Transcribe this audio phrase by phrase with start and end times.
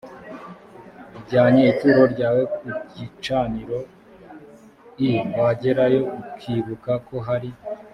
[1.17, 3.77] ujyanye ituro ryawe ku gicaniro
[4.99, 5.01] l
[5.41, 7.51] wagerayo ukibuka ko hari